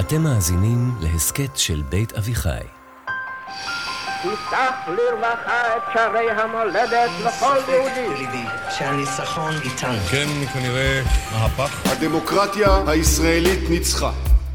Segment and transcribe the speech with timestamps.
[0.00, 2.64] אתם מאזינים להסכת של בית אביחי.
[4.22, 8.44] תפתח לרווחה את שערי המולדת לכל יהודי.
[8.78, 9.98] שהניצחון איתנו.
[10.10, 11.02] כן, כנראה
[11.32, 11.92] מהפך.
[11.92, 14.10] הדמוקרטיה הישראלית ניצחה.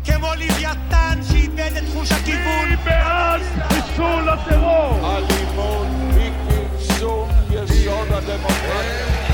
[0.05, 2.75] כמו לוויתן שאיבד את חוש הכיוון.
[2.85, 5.17] בעד חיסול הטרור.
[5.17, 9.28] אלימות היא כרסום יסוד הדמוקרטיה.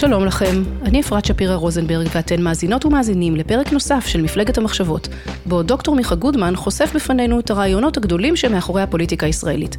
[0.00, 5.08] שלום לכם, אני אפרת שפירא רוזנברג ואתן מאזינות ומאזינים לפרק נוסף של מפלגת המחשבות,
[5.46, 9.76] בו דוקטור מיכה גודמן חושף בפנינו את הרעיונות הגדולים שמאחורי הפוליטיקה הישראלית.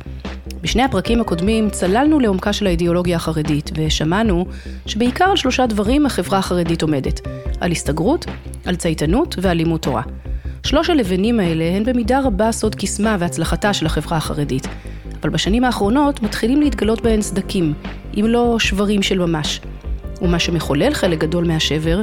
[0.62, 4.45] בשני הפרקים הקודמים צללנו לעומקה של האידיאולוגיה החרדית, ושמענו
[4.85, 7.27] שבעיקר על שלושה דברים החברה החרדית עומדת,
[7.62, 8.26] על הסתגרות,
[8.65, 10.01] על צייתנות ועל לימוד תורה.
[10.63, 14.67] שלוש הלבנים האלה הן במידה רבה סוד קסמה והצלחתה של החברה החרדית,
[15.21, 17.73] אבל בשנים האחרונות מתחילים להתגלות בהן סדקים,
[18.20, 19.62] אם לא שברים של ממש.
[20.22, 22.02] ומה שמחולל חלק גדול מהשבר,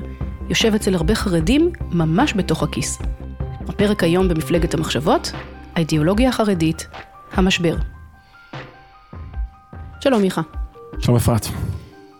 [0.48, 2.98] יושב אצל הרבה חרדים ממש בתוך הכיס.
[3.68, 5.32] הפרק היום במפלגת המחשבות,
[5.74, 6.86] האידיאולוגיה החרדית,
[7.32, 7.76] המשבר.
[10.00, 10.42] שלום מיכה.
[10.98, 11.46] שלום אפרת.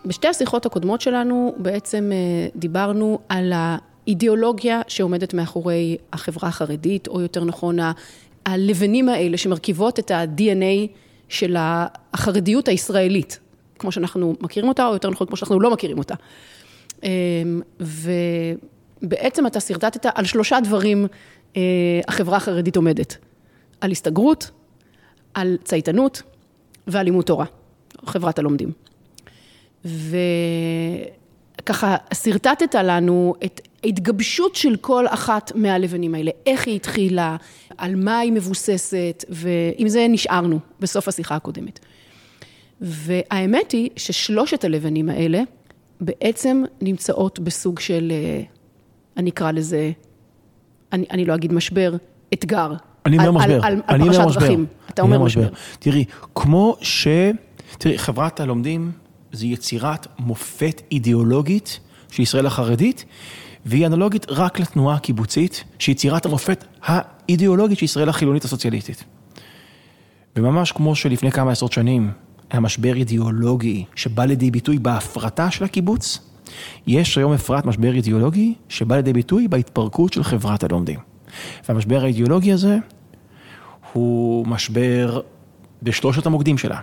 [0.06, 7.44] בשתי השיחות הקודמות שלנו בעצם אה, דיברנו על האידיאולוגיה שעומדת מאחורי החברה החרדית, או יותר
[7.44, 7.78] נכון,
[8.46, 10.88] הלבנים האלה שמרכיבות את ה-DNA
[11.28, 13.38] של החרדיות הישראלית,
[13.78, 16.14] כמו שאנחנו מכירים אותה, או יותר נכון, כמו שאנחנו לא מכירים אותה.
[17.02, 17.60] אמ,
[19.02, 21.06] ובעצם אתה שרטטת על שלושה דברים
[21.56, 21.62] אה,
[22.08, 23.16] החברה החרדית עומדת.
[23.80, 24.50] על הסתגרות,
[25.34, 26.22] על צייתנות
[26.86, 27.44] ועל לימוד תורה,
[28.06, 28.72] חברת הלומדים.
[31.62, 37.36] וככה שרטטת לנו את ההתגבשות של כל אחת מהלבנים האלה, איך היא התחילה,
[37.78, 41.78] על מה היא מבוססת, ועם זה נשארנו בסוף השיחה הקודמת.
[42.80, 45.42] והאמת היא ששלושת הלבנים האלה
[46.00, 48.42] בעצם נמצאות בסוג של, אה,
[49.16, 49.90] אני אקרא לזה,
[50.92, 51.96] אני, אני לא אגיד משבר,
[52.34, 52.72] אתגר.
[53.06, 53.54] אני אומר משבר.
[53.54, 54.66] על, על, על פרשת דרכים.
[54.90, 55.42] אתה אומר משבר.
[55.42, 55.54] משבר.
[55.78, 56.04] תראי,
[56.34, 57.08] כמו ש...
[57.78, 58.92] תראי, חברת הלומדים
[59.32, 63.04] זה יצירת מופת אידיאולוגית של ישראל החרדית,
[63.66, 69.04] והיא אנלוגית רק לתנועה הקיבוצית, שהיא יצירת המופת האידיאולוגית של ישראל החילונית הסוציאליסטית.
[70.36, 72.10] וממש כמו שלפני כמה עשרות שנים,
[72.50, 76.18] היה משבר אידיאולוגי שבא לידי ביטוי בהפרטה של הקיבוץ,
[76.86, 80.98] יש היום אפרת משבר אידיאולוגי שבא לידי ביטוי בהתפרקות של חברת הלומדים.
[81.68, 82.78] והמשבר האידיאולוגי הזה
[83.92, 85.20] הוא משבר
[85.82, 86.80] בשלושת המוקדים שלה.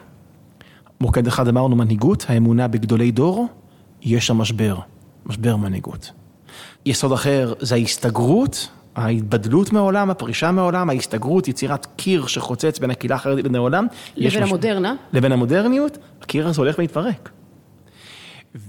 [1.02, 3.48] מוקד אחד אמרנו מנהיגות, האמונה בגדולי דור,
[4.02, 4.78] יש שם משבר,
[5.26, 6.12] משבר מנהיגות.
[6.86, 13.46] יסוד אחר זה ההסתגרות, ההתבדלות מהעולם, הפרישה מהעולם, ההסתגרות, יצירת קיר שחוצץ בין הקהילה החרדית
[13.46, 13.88] לבין העולם.
[14.16, 14.96] לבין המודרנה.
[15.14, 17.30] לבין המודרניות, הקיר הזה הולך ומתפרק.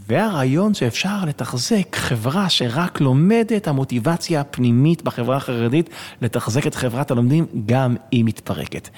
[0.09, 5.91] והרעיון שאפשר לתחזק חברה שרק לומדת המוטיבציה הפנימית בחברה החרדית,
[6.23, 8.89] לתחזק את חברת הלומדים, גם היא מתפרקת.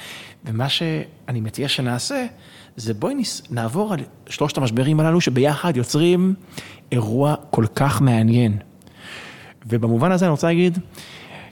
[0.45, 2.27] ומה שאני מציע שנעשה,
[2.77, 3.15] זה בואי
[3.51, 6.35] נעבור על שלושת המשברים הללו שביחד יוצרים
[6.93, 8.59] אירוע כל כך מעניין.
[9.71, 10.79] ובמובן הזה אני רוצה להגיד,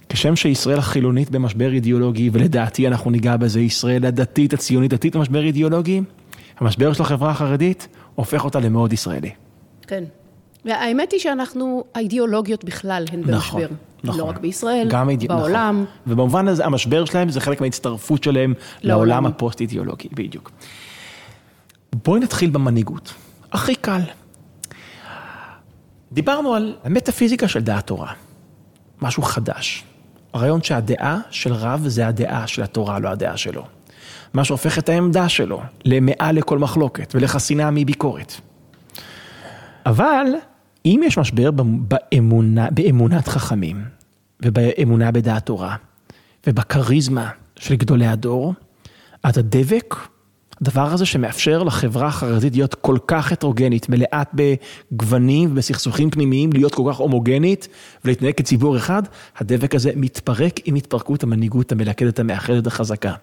[0.08, 6.02] כשם שישראל החילונית במשבר אידיאולוגי, ולדעתי אנחנו ניגע בזה, ישראל הדתית, הציונית דתית במשבר אידיאולוגי,
[6.58, 9.30] המשבר של החברה החרדית הופך אותה למאוד ישראלי.
[9.86, 10.04] כן.
[10.64, 13.36] והאמת היא שאנחנו, האידיאולוגיות בכלל הן במשבר.
[13.36, 13.62] נכון,
[14.04, 14.20] נכון.
[14.20, 15.28] לא רק בישראל, גם אידי...
[15.28, 15.82] בעולם.
[15.82, 16.12] נכון.
[16.12, 20.50] ובמובן הזה המשבר שלהם זה חלק מההצטרפות שלהם לעולם, לעולם הפוסט-אידיאולוגי, בדיוק.
[22.04, 23.14] בואי נתחיל במנהיגות.
[23.52, 24.00] הכי קל.
[26.16, 28.12] דיברנו על המטאפיזיקה של דעת תורה.
[29.02, 29.84] משהו חדש.
[30.32, 33.64] הרעיון שהדעה של רב זה הדעה של התורה, לא הדעה שלו.
[34.34, 38.32] מה שהופך את העמדה שלו למעל לכל מחלוקת ולחסינה מביקורת.
[39.86, 40.26] אבל
[40.86, 43.84] אם יש משבר באמונה, באמונת חכמים
[44.42, 45.76] ובאמונה בדעת תורה
[46.46, 48.54] ובכריזמה של גדולי הדור,
[49.22, 49.94] אז הדבק
[50.60, 56.82] הדבר הזה שמאפשר לחברה החרדית להיות כל כך הטרוגנית, מלאת בגוונים ובסכסוכים פנימיים, להיות כל
[56.90, 57.68] כך הומוגנית
[58.04, 59.02] ולהתנהג כציבור אחד,
[59.36, 63.14] הדבק הזה מתפרק עם התפרקות המנהיגות המלכדת, המאחדת, החזקה.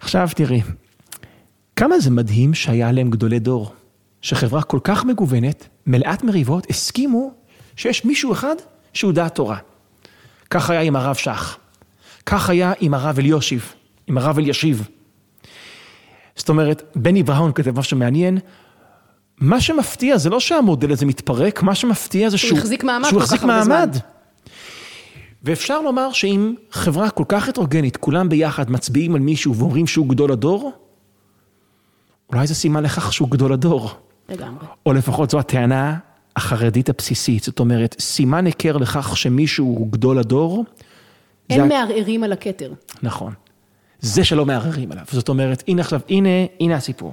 [0.00, 0.60] עכשיו תראי,
[1.76, 3.72] כמה זה מדהים שהיה להם גדולי דור,
[4.22, 7.32] שחברה כל כך מגוונת, מלאת מריבות, הסכימו
[7.76, 8.56] שיש מישהו אחד
[8.92, 9.58] שהוא דעת תורה.
[10.50, 11.56] כך היה עם הרב שך,
[12.26, 13.72] כך היה עם הרב אליושיב,
[14.06, 14.88] עם הרב אלישיב.
[16.38, 18.38] זאת אומרת, בני בראון כתב משהו מעניין,
[19.40, 23.42] מה שמפתיע זה לא שהמודל הזה מתפרק, מה שמפתיע זה שהוא החזיק מעמד שהוא החזיק
[23.42, 23.96] מעמד.
[25.42, 30.32] ואפשר לומר שאם חברה כל כך הטרוגנית, כולם ביחד מצביעים על מישהו ואומרים שהוא גדול
[30.32, 30.72] הדור,
[32.32, 33.90] אולי זה סימן לכך שהוא גדול הדור.
[34.28, 34.66] לגמרי.
[34.86, 35.96] או לפחות זו הטענה
[36.36, 40.64] החרדית הבסיסית, זאת אומרת, סימן היכר לכך שמישהו הוא גדול הדור.
[41.50, 41.68] אין זה...
[41.68, 42.72] מערערים על הכתר.
[43.02, 43.32] נכון.
[44.00, 45.04] זה שלא מערערים עליו.
[45.10, 46.28] זאת אומרת, הנה עכשיו, הנה,
[46.60, 47.12] הנה הסיפור.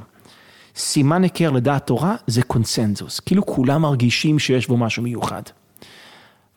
[0.75, 5.41] סימן היכר לדעת תורה זה קונסנזוס, כאילו כולם מרגישים שיש בו משהו מיוחד.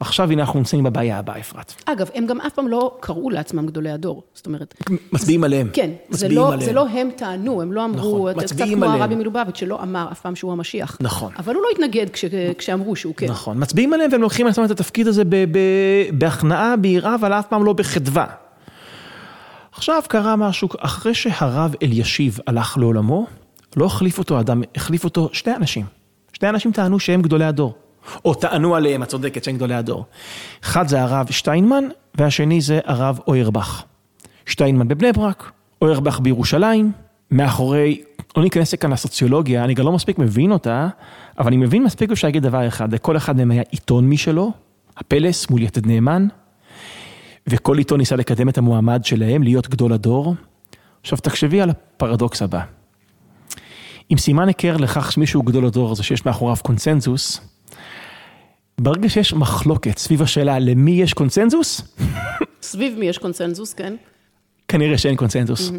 [0.01, 1.75] עכשיו הנה אנחנו נמצאים בבעיה הבאה, אפרת.
[1.85, 4.23] אגב, הם גם אף פעם לא קראו לעצמם גדולי הדור.
[4.35, 4.75] זאת אומרת...
[5.13, 5.69] מצביעים עליהם.
[5.73, 6.65] כן, זה מצביעים לא, עליהם.
[6.65, 9.01] זה לא הם טענו, הם לא אמרו, נכון, זה קצת מצביעים כמו עליהם.
[9.01, 10.99] הרבי מלובביץ' שלא אמר אף פעם שהוא המשיח.
[11.01, 11.33] נכון.
[11.39, 12.25] אבל הוא לא התנגד כש,
[12.59, 13.27] כשאמרו שהוא כן.
[13.27, 15.23] נכון, מצביעים עליהם והם לוקחים על עצמם את התפקיד הזה
[16.13, 18.27] בהכנעה, ביראה, אבל אף פעם לא בחדווה.
[19.79, 23.27] עכשיו קרה משהו, אחרי שהרב אלישיב הלך לעולמו,
[23.77, 25.87] לא החליף אותו אדם, החליף אותו שני אנשים.
[26.33, 27.75] שני אנשים טענו שהם גדולי הדור.
[28.25, 30.05] או טענו עליהם, את צודקת, שהם גדולי הדור.
[30.65, 31.85] אחד זה הרב שטיינמן,
[32.15, 33.83] והשני זה הרב אוירבך.
[34.47, 35.53] שטיינמן בבני ברק,
[35.83, 36.93] אוירבך בירושלים,
[37.31, 38.03] מאחורי,
[38.37, 40.89] לא ניכנס כאן לסוציולוגיה, אני גם לא מספיק מבין אותה,
[41.39, 44.53] אבל אני מבין מספיק אפשר להגיד דבר אחד, לכל אחד מהם היה עיתון משלו,
[44.97, 46.29] הפלס מול יתד נאמן,
[47.51, 50.35] וכל עיתון ניסה לקדם את המועמד שלהם, להיות גדול הדור.
[51.03, 52.61] עכשיו תחשבי על הפרדוקס הבא.
[54.13, 57.41] אם סימן היכר לכך שמישהו גדול הדור זה שיש מאחוריו קונסנזוס,
[58.81, 61.83] ברגע שיש מחלוקת סביב השאלה למי יש קונסנזוס,
[62.63, 63.95] סביב מי יש קונסנזוס, כן?
[64.69, 65.73] כנראה שאין קונסנזוס.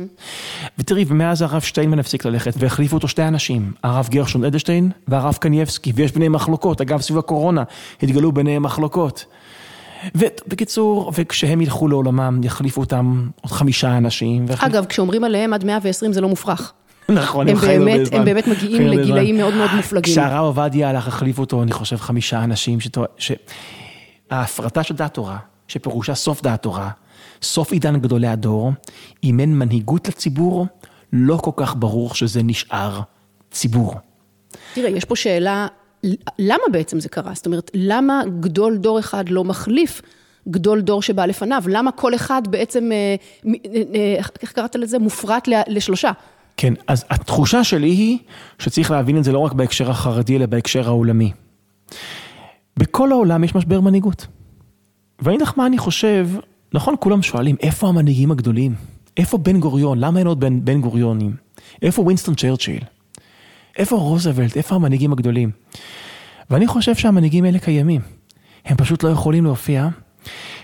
[0.77, 5.92] ותראי, ומאז הרב שטיינמן הפסיק ללכת, והחליפו אותו שתי אנשים, הרב גרשון אדלשטיין והרב קנייבסקי,
[5.95, 7.63] ויש ביניהם מחלוקות, אגב, סביב הקורונה
[8.04, 9.25] התגלו ביניהם מחלוקות.
[10.16, 14.46] ובקיצור, וכשהם ילכו לעולמם, יחליפו אותם עוד חמישה אנשים.
[14.48, 16.74] ויחליפו- אגב, כשאומרים עליהם עד 120 זה לא מופרך.
[17.10, 18.18] נכון, הם חיים הרבה זמן.
[18.19, 19.38] הם באמת מגיעים לגילאים.
[19.38, 20.13] מאוד מאוד מופלגים.
[20.13, 22.80] כשהרב עובדיה הלך, החליפו אותו, אני חושב, חמישה אנשים,
[24.31, 25.38] שההפרטה של דעת תורה,
[25.68, 26.90] שפירושה סוף דעת תורה,
[27.42, 28.72] סוף עידן גדולי הדור,
[29.24, 30.68] אם אין מנהיגות לציבור,
[31.13, 33.00] לא כל כך ברור שזה נשאר
[33.51, 33.96] ציבור.
[34.74, 35.68] תראה, יש פה שאלה,
[36.40, 37.31] למה בעצם זה קרה?
[37.34, 40.01] זאת אומרת, למה גדול דור אחד לא מחליף
[40.48, 41.63] גדול דור שבא לפניו?
[41.68, 43.16] למה כל אחד בעצם, אה,
[43.48, 45.00] אה, אה, איך קראת לזה?
[45.00, 46.12] מופרט לשלושה.
[46.57, 48.18] כן, אז התחושה שלי היא
[48.60, 51.31] שצריך להבין את זה לא רק בהקשר החרדי, אלא בהקשר העולמי.
[52.78, 54.28] בכל העולם יש משבר מנהיגות.
[55.19, 56.30] ואני אגיד לך מה אני חושב,
[56.74, 58.75] נכון, כולם שואלים, איפה המנהיגים הגדולים?
[59.18, 60.00] איפה בן גוריון?
[60.00, 61.36] למה אין עוד בן, בן גוריונים?
[61.81, 62.84] איפה ווינסטון צ'רצ'יל?
[63.79, 64.57] איפה רוזוולט?
[64.57, 65.51] איפה המנהיגים הגדולים?
[66.49, 68.01] ואני חושב שהמנהיגים האלה קיימים.
[68.65, 69.87] הם פשוט לא יכולים להופיע,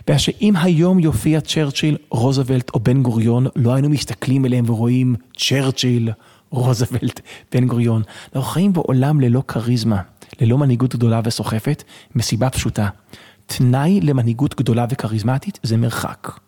[0.07, 6.11] בגלל שאם היום יופיע צ'רצ'יל, רוזוולט או בן גוריון, לא היינו מסתכלים עליהם ורואים צ'רצ'יל,
[6.49, 7.19] רוזוולט,
[7.51, 8.01] בן גוריון.
[8.35, 10.01] אנחנו חיים בעולם ללא כריזמה,
[10.41, 11.83] ללא מנהיגות גדולה וסוחפת,
[12.15, 12.89] מסיבה פשוטה.
[13.45, 16.39] תנאי למנהיגות גדולה וכריזמטית זה מרחק.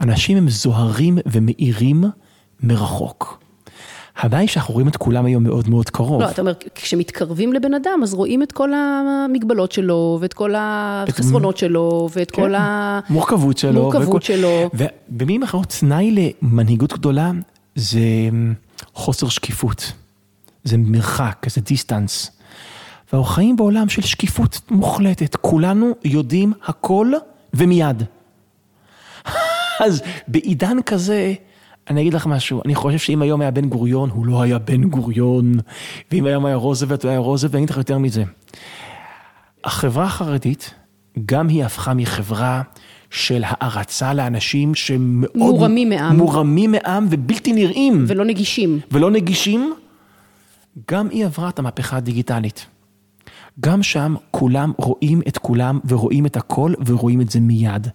[0.00, 2.04] אנשים הם זוהרים ומאירים
[2.62, 3.43] מרחוק.
[4.16, 6.22] הבעיה היא שאנחנו רואים את כולם היום מאוד מאוד קרוב.
[6.22, 11.56] לא, אתה אומר, כשמתקרבים לבן אדם, אז רואים את כל המגבלות שלו, ואת כל החסרונות
[11.56, 12.42] שלו, ואת כן.
[12.42, 13.00] כל ה...
[13.10, 13.82] מורכבות שלו.
[13.82, 14.70] מורכבות וכל- שלו.
[14.74, 17.30] ובמילים אחרות, תנאי למנהיגות גדולה
[17.74, 18.00] זה
[18.94, 19.92] חוסר שקיפות.
[20.64, 22.30] זה מרחק, זה דיסטנס.
[23.12, 25.36] ואנחנו חיים בעולם של שקיפות מוחלטת.
[25.36, 27.12] כולנו יודעים הכל
[27.54, 28.02] ומיד.
[29.84, 31.34] אז בעידן כזה,
[31.90, 34.84] אני אגיד לך משהו, אני חושב שאם היום היה בן גוריון, הוא לא היה בן
[34.84, 35.52] גוריון,
[36.12, 38.24] ואם היום היה רוזוולט, הוא היה רוזוולט, ואני אגיד לך יותר מזה.
[39.64, 40.74] החברה החרדית,
[41.26, 42.62] גם היא הפכה מחברה
[43.10, 45.36] של הערצה לאנשים שמאוד...
[45.36, 46.16] מורמים מעם.
[46.16, 48.04] מורמים מעם ובלתי נראים.
[48.08, 48.80] ולא נגישים.
[48.92, 49.74] ולא נגישים,
[50.90, 52.66] גם היא עברה את המהפכה הדיגיטלית.
[53.60, 57.88] גם שם כולם רואים את כולם ורואים את הכל ורואים את זה מיד.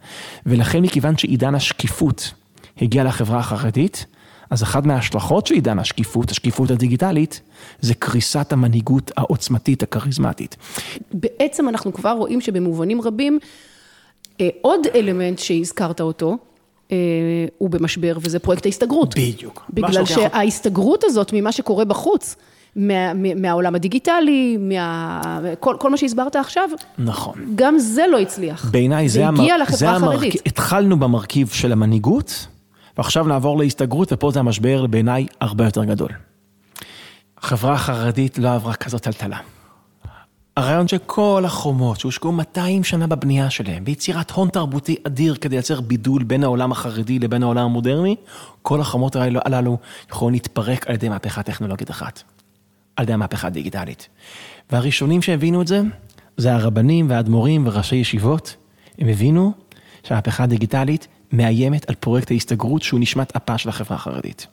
[0.46, 2.34] ולכן מכיוון שעידן השקיפות
[2.82, 4.06] הגיע לחברה החרדית,
[4.50, 7.42] אז אחת מההשלכות של עידן השקיפות, השקיפות הדיגיטלית,
[7.82, 10.56] זה קריסת המנהיגות העוצמתית, הכריזמטית.
[11.14, 13.40] בעצם אנחנו כבר רואים שבמובנים רבים,
[14.42, 16.38] אה, עוד אלמנט שהזכרת אותו,
[16.92, 16.98] אה,
[17.58, 19.16] הוא במשבר, וזה פרויקט ההסתגרות.
[19.18, 19.66] בדיוק.
[19.74, 22.36] בגלל שההסתגרות הזאת ממה שקורה בחוץ,
[22.76, 25.22] מה, מה- מהעולם הדיגיטלי, מה,
[25.60, 27.52] כל, כל מה שהסברת עכשיו, נכון.
[27.56, 28.70] גם זה לא הצליח.
[28.72, 29.24] בעיניי זה,
[29.70, 30.34] זה המרכיב.
[30.46, 32.48] התחלנו במרכיב של המנהיגות,
[33.00, 36.10] ועכשיו נעבור להסתגרות, ופה זה המשבר בעיניי הרבה יותר גדול.
[37.38, 39.38] החברה החרדית לא עברה כזאת טלטלה.
[40.58, 46.24] הרעיון שכל החומות שהושקעו 200 שנה בבנייה שלהם, ביצירת הון תרבותי אדיר כדי לייצר בידול
[46.24, 48.16] בין העולם החרדי לבין העולם המודרני,
[48.62, 49.78] כל החומות האלו, הללו
[50.12, 52.24] יכולים להתפרק על ידי מהפכה טכנולוגית אחת,
[52.96, 54.10] על ידי המהפכה הדיגיטלית.
[54.72, 55.82] והראשונים שהבינו את זה,
[56.38, 58.56] זה הרבנים והאדמו"רים וראשי ישיבות,
[58.98, 59.54] הם הבינו
[60.04, 64.48] שהמהפכה הדיגיטלית מאיימת על פרויקט ההסתגרות שהוא נשמת אפה של החברה החרדית.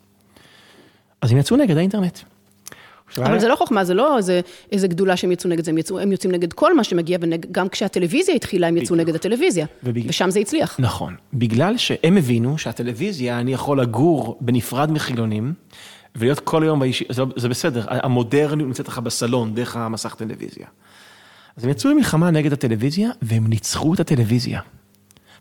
[1.22, 2.18] אז הם יצאו נגד האינטרנט.
[3.18, 4.40] אבל זה לא חוכמה, זה לא איזה,
[4.72, 7.68] איזה גדולה שהם יצאו נגד זה, הם, יצאו, הם יוצאים נגד כל מה שמגיע, וגם
[7.68, 10.02] כשהטלוויזיה התחילה, הם יצאו נגד הטלוויזיה, ובג...
[10.08, 10.76] ושם זה הצליח.
[10.78, 15.52] נכון, בגלל שהם הבינו שהטלוויזיה, אני יכול לגור בנפרד מחילונים,
[16.16, 20.66] ולהיות כל היום בישיבה, זה, לא, זה בסדר, המודרניות נמצאת לך בסלון, דרך המסך טלוויזיה.
[21.56, 24.60] אז הם יצאו למלחמה נגד הטלוויזיה, והם ניצחו את הטלוויזיה.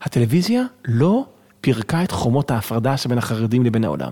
[0.02, 1.26] הטלוויזיה לא
[1.62, 4.12] פירקה את חומות ההפרדה שבין החרדים לבין העולם.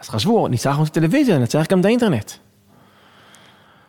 [0.00, 2.30] אז חשבו, ניצחנו את הטלוויזיה, נצליח גם את האינטרנט.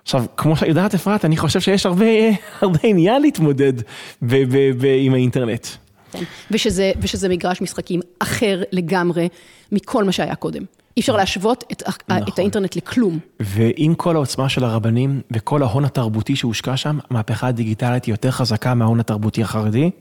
[0.03, 2.05] עכשיו, כמו שאת יודעת אפרת, אני חושב שיש הרבה,
[2.61, 3.73] הרבה עניין להתמודד
[4.21, 5.67] ב- ב- ב- עם האינטרנט.
[6.11, 6.23] כן.
[6.51, 9.29] ושזה, ושזה מגרש משחקים אחר לגמרי
[9.71, 10.63] מכל מה שהיה קודם.
[10.97, 12.23] אי אפשר להשוות את, נכון.
[12.27, 13.19] את האינטרנט לכלום.
[13.39, 18.73] ועם כל העוצמה של הרבנים וכל ההון התרבותי שהושקע שם, המהפכה הדיגיטלית היא יותר חזקה
[18.73, 19.91] מההון התרבותי החרדי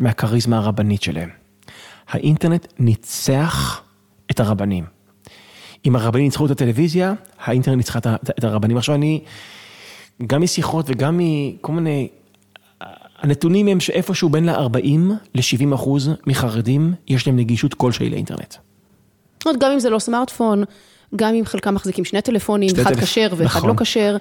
[0.00, 1.28] ומהכריזמה הרבנית שלהם.
[2.08, 3.82] האינטרנט ניצח
[4.30, 4.84] את הרבנים.
[5.86, 7.98] אם הרבנים ניצחו את הטלוויזיה, האינטרנט ניצחה
[8.38, 8.76] את הרבנים.
[8.76, 9.20] עכשיו אני,
[10.26, 12.08] גם משיחות וגם מכל מיני,
[13.22, 18.54] הנתונים הם שאיפשהו בין ל-40 ל-70 אחוז מחרדים, יש להם נגישות כלשהי לאינטרנט.
[19.46, 20.64] אומרת, גם אם זה לא סמארטפון,
[21.16, 23.04] גם אם חלקם מחזיקים שני טלפונים, שני אחד טלפ...
[23.04, 23.70] כשר ואחד נכון.
[23.70, 24.16] לא כשר,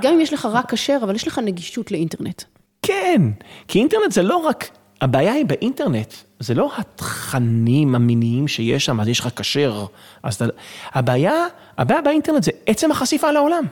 [0.00, 2.42] גם אם יש לך רק כשר, אבל יש לך נגישות לאינטרנט.
[2.82, 3.22] כן,
[3.68, 4.68] כי אינטרנט זה לא רק,
[5.00, 9.86] הבעיה היא באינטרנט, זה לא התכנים המיניים שיש שם, אז יש לך כשר.
[10.22, 10.44] אז אתה...
[10.92, 11.32] הבעיה,
[11.78, 13.64] הבעיה באינטרנט זה עצם החשיפה לעולם.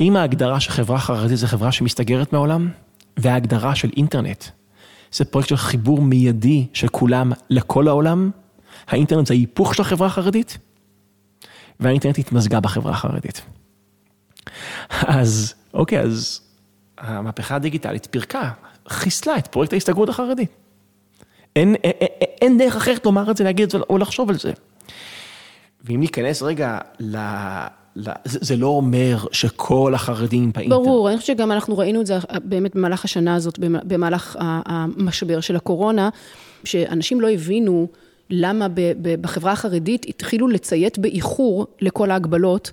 [0.00, 2.68] אם ההגדרה של חברה חרדית זה חברה שמסתגרת מהעולם,
[3.16, 4.44] וההגדרה של אינטרנט
[5.12, 8.30] זה פרויקט של חיבור מיידי של כולם לכל העולם,
[8.88, 10.58] האינטרנט זה ההיפוך של החברה החרדית,
[11.80, 13.42] והאינטרנט התמזגה בחברה החרדית.
[14.90, 16.40] אז אוקיי, אז
[16.98, 18.50] המהפכה הדיגיטלית פירקה,
[18.88, 20.50] חיסלה את פרויקט ההסתגרות החרדית.
[21.56, 21.92] אין, אין,
[22.42, 24.52] אין דרך אחרת לומר את זה, להגיד את זה או לחשוב על זה.
[25.84, 27.16] ואם ניכנס רגע ל...
[27.96, 28.10] ל...
[28.24, 30.82] זה, זה לא אומר שכל החרדים באינטרנט.
[30.82, 35.56] ברור, אני חושבת שגם אנחנו ראינו את זה באמת במהלך השנה הזאת, במהלך המשבר של
[35.56, 36.08] הקורונה,
[36.64, 37.88] שאנשים לא הבינו
[38.30, 38.66] למה
[39.20, 42.70] בחברה החרדית התחילו לציית באיחור לכל ההגבלות.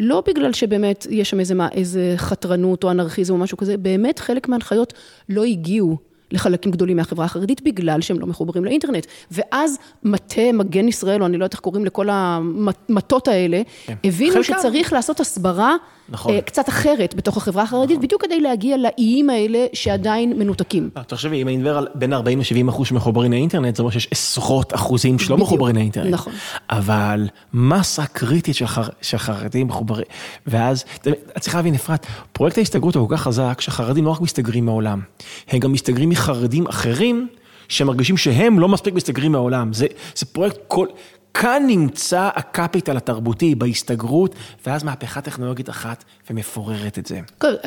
[0.00, 4.48] לא בגלל שבאמת יש שם איזה, איזה חתרנות או אנרכיזם או משהו כזה, באמת חלק
[4.48, 4.92] מההנחיות
[5.28, 5.96] לא הגיעו
[6.32, 9.06] לחלקים גדולים מהחברה החרדית בגלל שהם לא מחוברים לאינטרנט.
[9.30, 13.94] ואז מטה מגן ישראל, או אני לא יודעת איך קוראים לכל המטות האלה, כן.
[14.04, 15.76] הבינו שצריך לעשות הסברה
[16.10, 16.34] נכון.
[16.34, 18.06] אה, קצת אחרת בתוך החברה החרדית, נכון.
[18.06, 20.90] בדיוק כדי להגיע לאיים האלה שעדיין מנותקים.
[20.96, 24.08] אה, תחשבי, אם אני מדבר על בין 40 ל-70 אחוז שמחוברים לאינטרנט, זה אומר שיש
[24.10, 26.12] עשרות אחוזים שלא מחוברים לאינטרנט.
[26.12, 26.32] נכון.
[26.70, 28.82] אבל מסה קריטית של, חר...
[29.02, 30.04] של חרדים מחוברים,
[30.46, 34.66] ואז, את צריכה להבין, אפרת, פרויקט ההסתגרות הוא כל כך חזק, שחרדים לא רק מסתגרים
[34.66, 35.00] מהעולם,
[35.48, 37.28] הם גם מסתגרים מחרדים אחרים.
[37.70, 39.72] שמרגישים שהם לא מספיק מסתגרים מהעולם.
[39.72, 40.86] זה, זה פרויקט כל,
[41.34, 44.34] כאן נמצא הקפיטל התרבותי בהסתגרות,
[44.66, 47.20] ואז מהפכה טכנולוגית אחת ומפוררת את זה.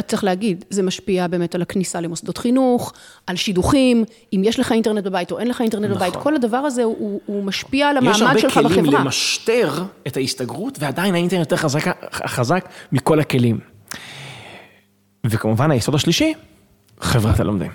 [0.08, 2.93] צריך להגיד, זה משפיע באמת על הכניסה למוסדות חינוך,
[3.27, 4.03] על שידוכים,
[4.34, 5.98] אם יש לך אינטרנט בבית או אין לך אינטרנט נכון.
[5.98, 8.48] בבית, כל הדבר הזה הוא, הוא משפיע על המעמד שלך בחברה.
[8.48, 13.60] יש הרבה כלים למשטר את ההסתגרות, ועדיין האינטרנט יותר חזק, חזק מכל הכלים.
[15.25, 16.34] וכמובן היסוד השלישי,
[17.00, 17.72] חברת הלומדים.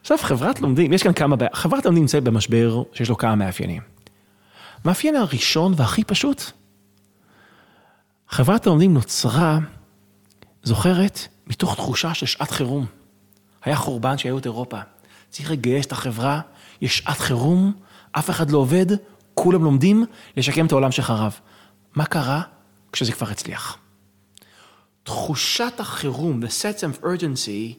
[0.00, 3.82] עכשיו חברת לומדים, יש כאן כמה בעיה, חברת לומדים נמצאת במשבר שיש לו כמה מאפיינים.
[4.84, 6.42] המאפיין הראשון והכי פשוט,
[8.28, 9.58] חברת הלומדים נוצרה,
[10.62, 12.86] זוכרת, מתוך תחושה של שעת חירום.
[13.64, 14.78] היה חורבן שהיו את אירופה.
[15.30, 16.40] צריך לגייס את החברה,
[16.80, 17.72] יש שעת חירום,
[18.12, 18.86] אף אחד לא עובד,
[19.34, 20.04] כולם לומדים
[20.36, 21.38] לשקם את העולם שחרב.
[21.94, 22.42] מה קרה
[22.92, 23.78] כשזה כבר הצליח?
[25.02, 27.74] תחושת החירום, the sense of urgency,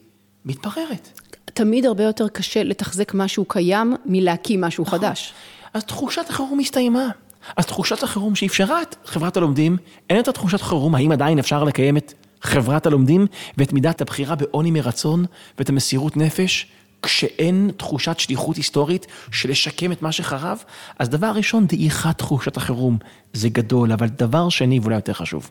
[0.45, 1.19] מתפררת.
[1.45, 4.99] תמיד הרבה יותר קשה לתחזק משהו קיים מלהקים משהו נכון.
[4.99, 5.33] חדש.
[5.73, 7.09] אז תחושת החירום הסתיימה.
[7.57, 9.77] אז תחושת החירום שאפשרה את חברת הלומדים,
[10.09, 14.71] אין יותר תחושת חירום, האם עדיין אפשר לקיים את חברת הלומדים ואת מידת הבחירה בעוני
[14.71, 15.25] מרצון
[15.57, 16.67] ואת המסירות נפש,
[17.01, 20.63] כשאין תחושת שליחות היסטורית של לשקם את מה שחרב?
[20.99, 22.97] אז דבר ראשון, דעיכת תחושת החירום,
[23.33, 25.49] זה גדול, אבל דבר שני, ואולי יותר חשוב,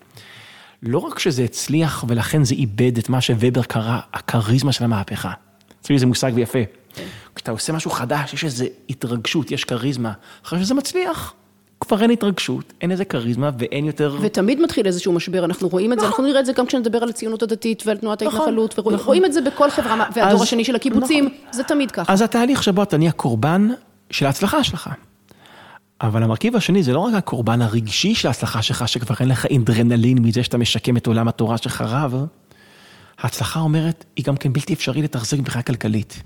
[0.83, 5.33] לא רק שזה הצליח ולכן זה איבד את מה שובר קרא, הכריזמה של המהפכה.
[5.81, 6.59] אצלי זה מושג ויפה.
[7.39, 10.13] כשאתה עושה משהו חדש, יש איזו התרגשות, יש כריזמה.
[10.45, 11.35] אחרי שזה מצליח,
[11.81, 14.17] כבר אין התרגשות, אין איזה כריזמה ואין יותר...
[14.21, 17.09] ותמיד מתחיל איזשהו משבר, אנחנו רואים את זה, אנחנו נראה את זה גם כשנדבר על
[17.09, 19.25] הציונות הדתית ועל תנועת נכון, ההתנחלות, ורואים נכון.
[19.25, 21.39] את זה בכל חברה, והדור השני של הקיבוצים, נכון.
[21.53, 22.13] זה תמיד ככה.
[22.13, 23.69] אז התהליך שבו אתה נהיה קורבן
[24.11, 24.91] של ההצלחה שלך.
[26.01, 30.19] אבל המרכיב השני זה לא רק הקורבן הרגשי של ההצלחה שלך, שכבר אין לך אינדרנלין
[30.19, 32.27] מזה שאתה משקם את עולם התורה שחרב,
[33.19, 36.23] ההצלחה אומרת, היא גם כן בלתי אפשרי לתחזק מבחינה כלכלית.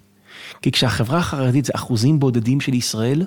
[0.63, 3.27] כי כשהחברה החרדית זה אחוזים בודדים של ישראל,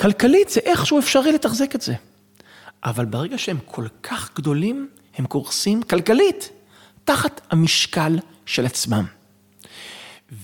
[0.00, 1.94] כלכלית זה איכשהו אפשרי לתחזק את זה.
[2.84, 6.50] אבל ברגע שהם כל כך גדולים, הם קורסים כלכלית,
[7.04, 9.04] תחת המשקל של עצמם.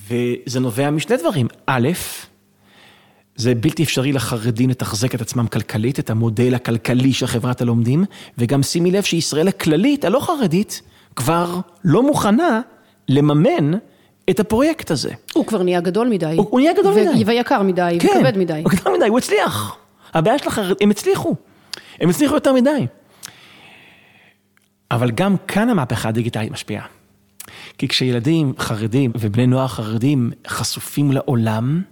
[0.09, 1.49] וזה נובע משני דברים.
[1.67, 1.89] א',
[3.37, 8.05] זה בלתי אפשרי לחרדים לתחזק את עצמם כלכלית, את המודל הכלכלי של חברת הלומדים,
[8.39, 10.83] וגם שימי לב שישראל הכללית, הלא חרדית,
[11.17, 12.61] כבר לא מוכנה
[13.09, 13.79] לממן
[14.31, 15.11] את הפרויקט הזה.
[15.35, 16.35] הוא כבר נהיה גדול מדי.
[16.37, 17.25] הוא, הוא נהיה גדול ו- מדי.
[17.25, 18.63] ויקר מדי, כן, וכבד מדי.
[18.65, 19.77] הוא גדול מדי, הוא הצליח.
[20.15, 21.35] הבעיה של החרדים, הם הצליחו.
[22.01, 22.87] הם הצליחו יותר מדי.
[24.91, 26.87] אבל גם כאן המהפכה הדיגיטלית משפיעה.
[27.79, 31.83] כי כשילדים חרדים ובני נוער חרדים חשופים לעולם,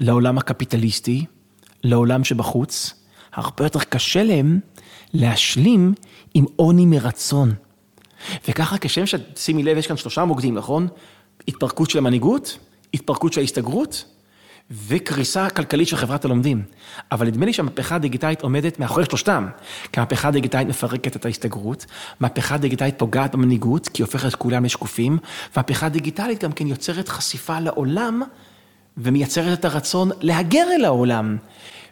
[0.00, 1.24] לעולם הקפיטליסטי,
[1.84, 2.94] לעולם שבחוץ,
[3.32, 4.60] הרבה יותר קשה להם
[5.14, 5.94] להשלים
[6.34, 7.54] עם עוני מרצון.
[8.48, 10.88] וככה כשם ששימי לב, יש כאן שלושה מוקדים, נכון?
[11.48, 12.58] התפרקות של המנהיגות,
[12.94, 14.04] התפרקות של ההסתגרות,
[14.88, 16.62] וקריסה כלכלית של חברת הלומדים.
[17.12, 19.46] אבל נדמה לי שהמהפכה הדיגיטלית עומדת מאחורי שלושתם.
[19.92, 21.86] כי המהפכה הדיגיטלית מפרקת את ההסתגרות,
[22.20, 25.18] מהפכה הדיגיטלית פוגעת במנהיגות, כי היא הופכת את כולם לשקופים,
[25.56, 28.22] והמהפכה הדיגיטלית גם כן יוצרת חשיפה לעולם,
[28.98, 31.36] ומייצרת את הרצון להגר אל העולם.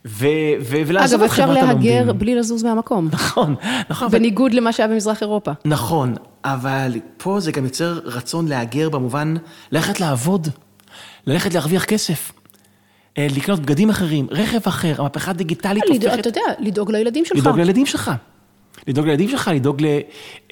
[0.04, 0.26] ו-
[0.60, 1.96] ו- ולעזוב אגב, את אפשר חברת הלומדים.
[1.96, 3.08] להגר בלי לזוז מהמקום.
[3.12, 3.54] נכון,
[3.90, 4.08] נכון.
[4.10, 5.52] בניגוד למה שהיה במזרח אירופה.
[5.64, 9.34] נכון, אבל פה זה גם יוצר רצון להגר במובן,
[9.72, 10.48] ללכת לעבוד,
[11.26, 12.32] ללכת להרוויח כסף,
[13.18, 16.18] אה, לקנות בגדים אחרים, רכב אחר, המהפכה הדיגיטלית הופכת...
[16.18, 17.38] אתה יודע, לדאוג לילדים שלך.
[17.38, 18.10] לדאוג לילדים שלך.
[18.86, 19.86] לדאוג לילדים שלך, לדאוג ל...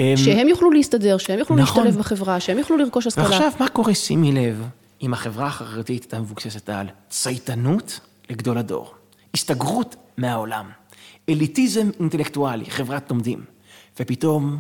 [0.01, 1.85] אמ, שהם יוכלו להסתדר, שהם יוכלו נכון.
[1.85, 3.25] להשתלב בחברה, שהם יוכלו לרכוש השכלה.
[3.25, 4.65] ועכשיו, מה קורה, שימי לב,
[5.03, 8.95] אם החברה החרדית הייתה מבוקססת על צייתנות לגדול הדור,
[9.35, 10.71] הסתגרות מהעולם,
[11.29, 13.45] אליטיזם אינטלקטואלי, חברת לומדים,
[14.01, 14.59] ופתאום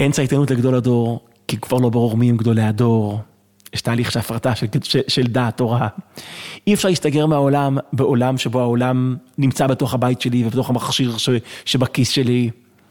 [0.00, 3.20] אין צייתנות לגדול הדור, כי כבר לא ברור מי הם גדולי הדור,
[3.74, 5.88] יש תהליך של הפרטה של, של, של דעת תורה.
[6.66, 11.28] אי אפשר להסתגר מהעולם בעולם שבו העולם נמצא בתוך הבית שלי ובתוך המכשיר ש,
[11.64, 12.50] שבכיס שלי.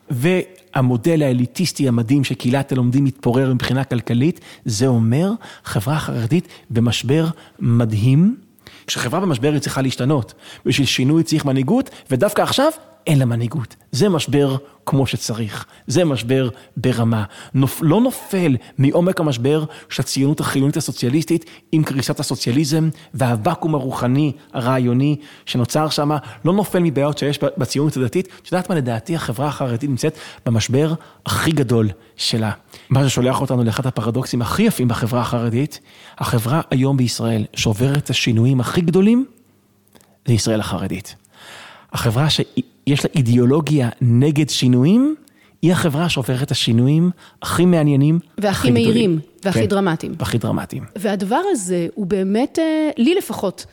[0.10, 5.32] והמודל האליטיסטי המדהים של קהילת הלומדים מתפורר מבחינה כלכלית, זה אומר
[5.64, 7.28] חברה חרדית במשבר
[7.60, 8.36] מדהים.
[8.88, 10.34] כשחברה במשבר היא צריכה להשתנות.
[10.66, 12.72] בשביל שינוי צריך מנהיגות, ודווקא עכשיו
[13.08, 13.76] אין לה מנהיגות.
[13.92, 17.24] זה משבר כמו שצריך, זה משבר ברמה.
[17.54, 25.16] נופ, לא נופל מעומק המשבר של הציונות החילונית הסוציאליסטית עם קריסת הסוציאליזם והוואקום הרוחני, הרעיוני
[25.46, 26.12] שנוצר שם,
[26.46, 28.28] לא נופל מבעיות שיש בציונות הדתית.
[28.42, 30.94] את יודעת מה לדעתי החברה החרדית נמצאת במשבר
[31.26, 32.52] הכי גדול שלה.
[32.90, 35.80] מה ששולח אותנו לאחד הפרדוקסים הכי יפים בחברה החרדית,
[36.18, 39.26] החברה היום בישראל שעוברת את השינויים הכי גדולים,
[40.28, 41.16] זה ישראל החרדית.
[41.94, 42.30] החברה
[42.90, 45.16] שיש לה אידיאולוגיה נגד שינויים,
[45.62, 48.20] היא החברה שעוברת את השינויים הכי מעניינים.
[48.38, 49.20] והכי הכי מהירים, גדולים.
[49.44, 50.16] והכי כן, דרמטיים.
[50.20, 50.84] והכי דרמטיים.
[50.96, 53.66] והדבר הזה הוא באמת, אה, לי לפחות,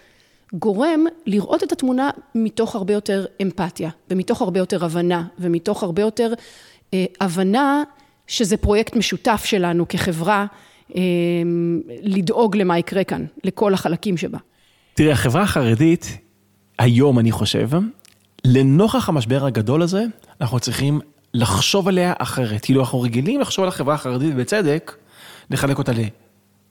[0.52, 6.32] גורם לראות את התמונה מתוך הרבה יותר אמפתיה, ומתוך הרבה יותר הבנה, ומתוך הרבה יותר
[6.94, 7.82] אה, הבנה
[8.26, 10.46] שזה פרויקט משותף שלנו כחברה,
[10.96, 11.00] אה,
[12.02, 14.38] לדאוג למה יקרה כאן, לכל החלקים שבה.
[14.94, 16.18] תראה, החברה החרדית,
[16.78, 17.68] היום אני חושב,
[18.48, 20.04] לנוכח המשבר הגדול הזה,
[20.40, 21.00] אנחנו צריכים
[21.34, 22.64] לחשוב עליה אחרת.
[22.64, 24.96] כאילו, אנחנו רגילים לחשוב על החברה החרדית בצדק,
[25.50, 25.92] לחלק אותה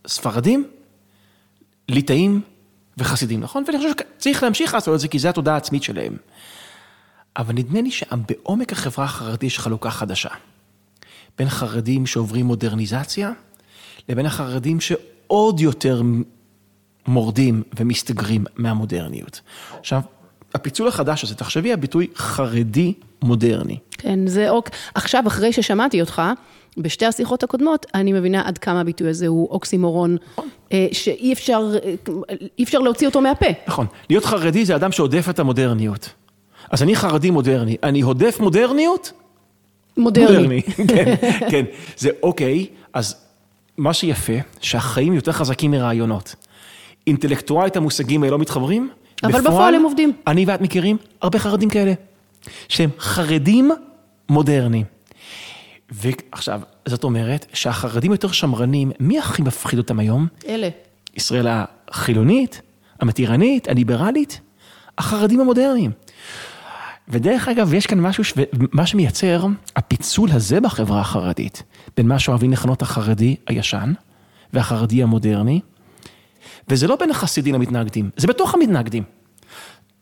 [0.06, 0.68] לספרדים,
[1.90, 2.42] ליטאים
[2.98, 3.64] וחסידים, נכון?
[3.68, 6.18] ואני חושב שצריך להמשיך לעשות את זה, כי זו התודעה העצמית שלהם.
[7.38, 10.30] אבל נדמה לי שבעומק החברה החרדית יש חלוקה חדשה.
[11.38, 13.32] בין חרדים שעוברים מודרניזציה,
[14.10, 16.02] לבין החרדים שעוד יותר
[17.08, 19.42] מורדים ומסתגרים מהמודרניות.
[19.80, 20.02] עכשיו,
[20.56, 23.78] הפיצול החדש הזה, תחשבי הביטוי חרדי מודרני.
[23.92, 24.70] כן, זה אוק...
[24.96, 26.22] עכשיו, אחרי ששמעתי אותך,
[26.78, 30.18] בשתי השיחות הקודמות, אני מבינה עד כמה הביטוי הזה הוא אוקסימורון,
[30.72, 33.46] אה, שאי אפשר, אה, אפשר להוציא אותו מהפה.
[33.68, 33.86] נכון.
[34.10, 36.10] להיות חרדי זה אדם שהודף את המודרניות.
[36.72, 37.78] אז אני חרדי מודרני.
[37.84, 39.12] אני הודף מודרניות?
[39.98, 40.62] מודרני.
[40.88, 41.16] כן,
[41.50, 41.66] כן.
[41.98, 43.16] זה אוקיי, אז
[43.78, 46.36] מה שיפה, שהחיים יותר חזקים מרעיונות.
[47.08, 48.90] אינטלקטואלית המושגים האלה לא מתחברים,
[49.24, 50.14] אבל בפועל הם עובדים.
[50.28, 51.94] אני ואת מכירים הרבה חרדים כאלה,
[52.70, 53.72] שהם חרדים
[54.30, 54.86] מודרניים.
[55.92, 60.28] ועכשיו, זאת אומרת שהחרדים יותר שמרנים, מי הכי מפחיד אותם היום?
[60.48, 60.70] אלה.
[61.16, 62.62] ישראל החילונית,
[63.00, 64.40] המתירנית, הליברלית,
[64.98, 65.92] החרדים המודרניים.
[67.08, 68.34] ודרך אגב, יש כאן משהו, ש...
[68.72, 71.64] מה שמייצר, הפיצול הזה בחברה החרדית,
[71.98, 73.94] בין מה שאוהבים לכנות החרדי הישן
[74.54, 75.60] והחרדי המודרני,
[76.70, 79.04] וזה לא בין החסידים המתנגדים, זה בתוך המתנגדים.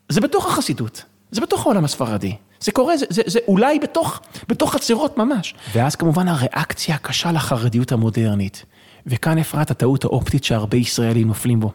[0.09, 2.35] זה בתוך החסידות, זה בתוך העולם הספרדי.
[2.59, 5.53] זה קורה, זה, זה, זה אולי בתוך, בתוך חצרות ממש.
[5.73, 8.65] ואז כמובן הריאקציה הקשה לחרדיות המודרנית.
[9.07, 11.71] וכאן אפרת הטעות האופטית שהרבה ישראלים נופלים בו.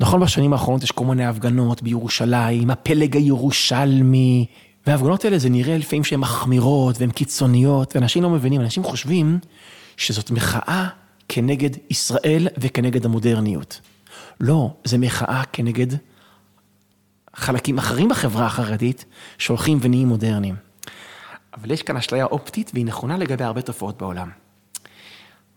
[0.00, 4.46] נכון, בשנים האחרונות יש כל מיני הפגנות בירושלים, הפלג הירושלמי,
[4.86, 9.38] וההפגנות האלה זה נראה לפעמים שהן מחמירות והן קיצוניות, ואנשים לא מבינים, אנשים חושבים
[9.96, 10.88] שזאת מחאה
[11.28, 13.80] כנגד ישראל וכנגד המודרניות.
[14.40, 15.96] לא, זה מחאה כנגד
[17.36, 19.04] חלקים אחרים בחברה החרדית
[19.38, 20.54] שהולכים ונהיים מודרניים.
[21.54, 24.30] אבל יש כאן אשליה אופטית והיא נכונה לגבי הרבה תופעות בעולם.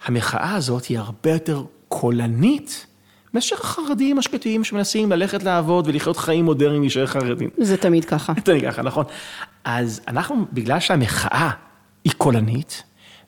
[0.05, 2.85] המחאה הזאת היא הרבה יותר קולנית
[3.33, 7.49] מאשר החרדים השקטים שמנסים ללכת לעבוד ולחיות חיים מודרניים להישאר חרדים.
[7.57, 8.33] זה תמיד ככה.
[8.45, 9.05] תמיד ככה, נכון.
[9.63, 11.49] אז אנחנו, בגלל שהמחאה
[12.03, 12.83] היא קולנית,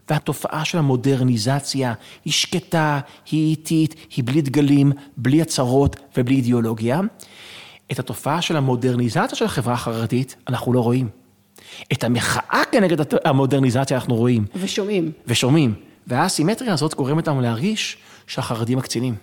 [0.09, 1.93] והתופעה של המודרניזציה
[2.25, 2.99] היא שקטה,
[3.31, 7.01] היא איטית, היא בלי דגלים, בלי הצהרות ובלי אידיאולוגיה,
[7.91, 11.09] את התופעה של המודרניזציה של החברה החרדית אנחנו לא רואים.
[11.93, 14.45] את המחאה כנגד המודרניזציה אנחנו רואים.
[14.55, 15.11] ושומעים.
[15.27, 15.73] ושומעים.
[16.07, 19.15] והאסימטריה הזאת גורמת לנו להרגיש שהחרדים מקצינים.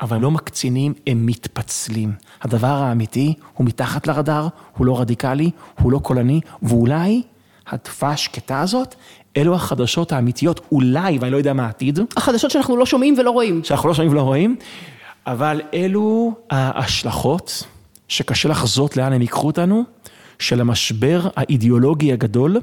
[0.00, 2.12] אבל הם לא מקצינים, הם מתפצלים.
[2.42, 7.22] הדבר האמיתי הוא מתחת לרדאר, הוא לא רדיקלי, הוא לא קולני, ואולי
[7.66, 8.94] התופעה השקטה הזאת,
[9.36, 11.98] אלו החדשות האמיתיות, אולי, ואני לא יודע מה העתיד.
[12.16, 13.64] החדשות שאנחנו לא שומעים ולא רואים.
[13.64, 14.56] שאנחנו לא שומעים ולא רואים,
[15.26, 17.62] אבל אלו ההשלכות
[18.08, 19.84] שקשה לחזות לאן הם ייקחו אותנו,
[20.38, 22.60] של המשבר האידיאולוגי הגדול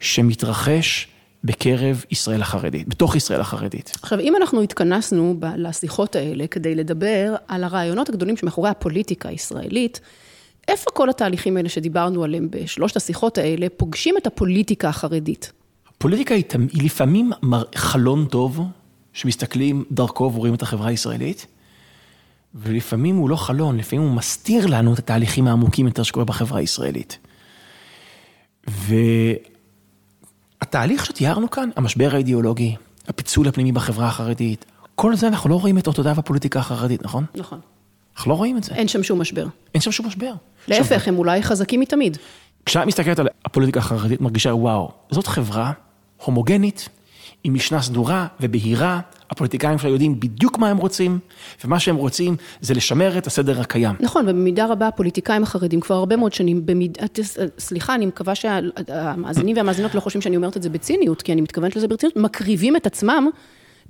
[0.00, 1.08] שמתרחש
[1.44, 3.92] בקרב ישראל החרדית, בתוך ישראל החרדית.
[4.02, 10.00] עכשיו, אם אנחנו התכנסנו ב- לשיחות האלה כדי לדבר על הרעיונות הגדולים שמאחורי הפוליטיקה הישראלית,
[10.68, 15.52] איפה כל התהליכים האלה שדיברנו עליהם בשלושת השיחות האלה פוגשים את הפוליטיקה החרדית?
[16.00, 17.32] הפוליטיקה היא, היא לפעמים
[17.74, 18.60] חלון טוב,
[19.12, 21.46] שמסתכלים דרכו ורואים את החברה הישראלית,
[22.54, 27.18] ולפעמים הוא לא חלון, לפעמים הוא מסתיר לנו את התהליכים העמוקים יותר שקורה בחברה הישראלית.
[30.62, 32.76] והתהליך שתיארנו כאן, המשבר האידיאולוגי,
[33.08, 37.24] הפיצול הפנימי בחברה החרדית, כל זה אנחנו לא רואים את אותותיו בפוליטיקה החרדית, נכון?
[37.34, 37.60] נכון.
[38.16, 38.74] אנחנו לא רואים את זה.
[38.74, 39.46] אין שם שום משבר.
[39.74, 40.32] אין שם שום משבר.
[40.68, 42.18] להפך, הם אולי חזקים מתמיד.
[42.66, 45.72] כשאת מסתכלת על הפוליטיקה החרדית, מרגישה, וואו, זאת חברה
[46.24, 46.88] הומוגנית,
[47.44, 51.18] עם משנה סדורה ובהירה, הפוליטיקאים שלה יודעים בדיוק מה הם רוצים,
[51.64, 53.96] ומה שהם רוצים זה לשמר את הסדר הקיים.
[54.00, 56.98] נכון, ובמידה רבה הפוליטיקאים החרדים כבר הרבה מאוד שנים, במיד...
[57.58, 61.76] סליחה, אני מקווה שהמאזינים והמאזינות לא חושבים שאני אומרת את זה בציניות, כי אני מתכוונת
[61.76, 63.28] לזה ברצינות, מקריבים את עצמם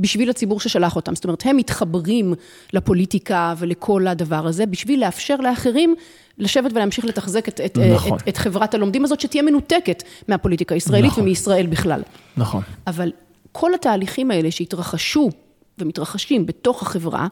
[0.01, 1.15] בשביל הציבור ששלח אותם.
[1.15, 2.35] זאת אומרת, הם מתחברים
[2.73, 5.95] לפוליטיקה ולכל הדבר הזה, בשביל לאפשר לאחרים
[6.39, 8.19] לשבת ולהמשיך לתחזק את, את, נכון.
[8.19, 11.25] את, את חברת הלומדים הזאת, שתהיה מנותקת מהפוליטיקה הישראלית נכון.
[11.25, 12.03] ומישראל בכלל.
[12.37, 12.63] נכון.
[12.87, 13.13] אבל
[13.53, 15.31] כל התהליכים האלה שהתרחשו
[15.79, 17.27] ומתרחשים בתוך החברה,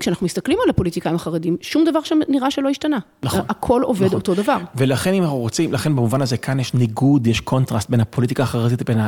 [0.00, 2.98] כשאנחנו מסתכלים על הפוליטיקאים החרדים, שום דבר שם נראה שלא השתנה.
[3.22, 3.40] נכון.
[3.48, 4.18] הכל עובד נכון.
[4.18, 4.58] אותו דבר.
[4.74, 8.80] ולכן אם אנחנו רוצים, לכן במובן הזה כאן יש ניגוד, יש קונטרסט בין הפוליטיקה החרדית
[8.80, 8.98] לבין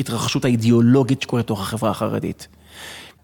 [0.00, 2.48] ההתרחשות האידיאולוגית שקורית בתוך החברה החרדית.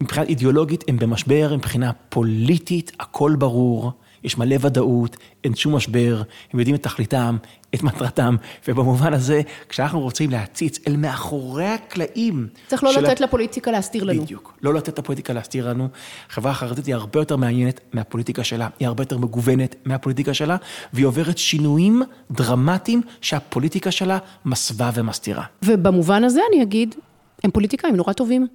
[0.01, 3.91] מבחינה אידיאולוגית הם במשבר, מבחינה פוליטית הכל ברור,
[4.23, 6.21] יש מלא ודאות, אין שום משבר,
[6.53, 7.37] הם יודעים את תכליתם,
[7.75, 8.35] את מטרתם,
[8.67, 12.47] ובמובן הזה, כשאנחנו רוצים להציץ אל מאחורי הקלעים...
[12.67, 14.21] צריך לא של לתת לפוליטיקה להסתיר לנו.
[14.21, 14.57] בדיוק.
[14.61, 15.87] לא לתת לפוליטיקה להסתיר לנו.
[16.29, 20.57] החברה החרדית היא הרבה יותר מעניינת מהפוליטיקה שלה, היא הרבה יותר מגוונת מהפוליטיקה שלה,
[20.93, 22.01] והיא עוברת שינויים
[22.31, 25.43] דרמטיים שהפוליטיקה שלה מסווה ומסתירה.
[25.63, 26.95] ובמובן הזה אני אגיד,
[27.43, 28.47] הם פוליטיקאים נורא טובים.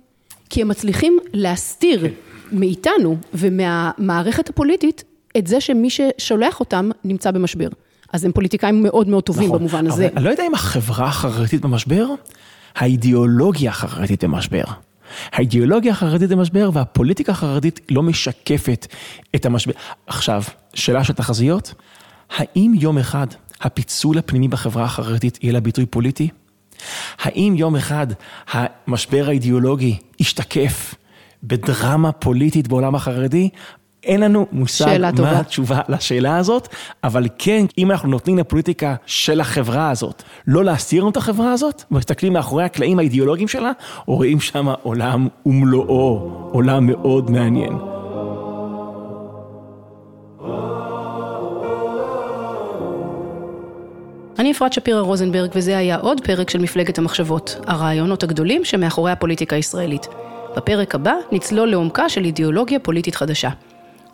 [0.51, 2.15] כי הם מצליחים להסתיר כן.
[2.53, 5.05] מאיתנו ומהמערכת הפוליטית
[5.39, 7.69] את זה שמי ששולח אותם נמצא במשבר.
[8.13, 10.09] אז הם פוליטיקאים מאוד מאוד טובים נכון, במובן הזה.
[10.17, 12.07] אני לא יודע אם החברה החרדית במשבר,
[12.75, 14.65] האידיאולוגיה החרדית במשבר.
[15.33, 18.87] האידיאולוגיה החרדית במשבר והפוליטיקה החרדית לא משקפת
[19.35, 19.73] את המשבר.
[20.07, 20.43] עכשיו,
[20.75, 21.75] שאלה של תחזיות,
[22.37, 23.27] האם יום אחד
[23.61, 26.29] הפיצול הפנימי בחברה החרדית יהיה לה ביטוי פוליטי?
[27.19, 28.07] האם יום אחד
[28.53, 30.95] המשבר האידיאולוגי ישתקף
[31.43, 33.49] בדרמה פוליטית בעולם החרדי?
[34.05, 35.39] אין לנו מושג מה טובה.
[35.39, 36.69] התשובה לשאלה הזאת,
[37.05, 41.83] אבל כן, אם אנחנו נותנים לפוליטיקה של החברה הזאת, לא להסתיר לנו את החברה הזאת,
[41.91, 43.73] ומסתכלים מאחורי הקלעים האידיאולוגיים שלה,
[44.07, 47.73] רואים שם עולם ומלואו, עולם מאוד מעניין.
[54.39, 59.57] אני אפרת שפירא רוזנברג, וזה היה עוד פרק של מפלגת המחשבות, הרעיונות הגדולים שמאחורי הפוליטיקה
[59.57, 60.07] הישראלית.
[60.57, 63.51] בפרק הבא נצלול לעומקה של אידיאולוגיה פוליטית חדשה.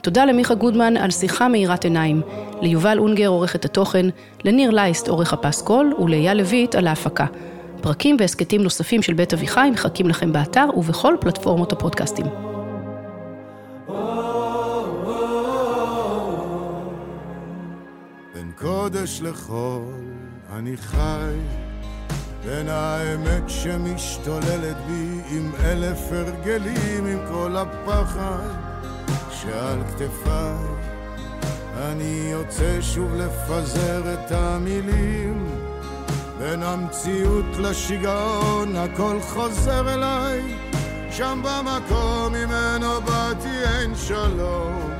[0.02, 2.22] תודה למיכה גודמן על שיחה מאירת עיניים,
[2.60, 4.06] ליובל אונגר עורכת התוכן,
[4.44, 7.26] לניר לייסט עורך הפסקול ולאייל לויט על ההפקה.
[7.80, 12.26] פרקים והסכתים נוספים של בית אביחי מחכים לכם באתר ובכל פלטפורמות הפודקאסטים.
[18.34, 19.94] בין קודש לחול
[20.56, 21.34] אני חי,
[22.46, 28.67] בין האמת שמשתוללת בי עם אלף הרגלים, עם כל הפחד
[29.42, 30.88] שעל כתפיי.
[31.76, 35.46] אני יוצא שוב לפזר את המילים.
[36.38, 40.56] בין המציאות לשיגעון הכל חוזר אליי.
[41.10, 44.90] שם במקום ממנו באתי אין שלום.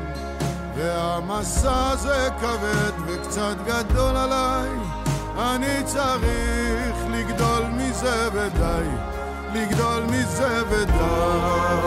[0.77, 4.71] והמסע הזה כבד וקצת גדול עליי.
[5.39, 8.89] אני צריך לגדול מזה ודי
[9.55, 11.79] לגדול מזה ודי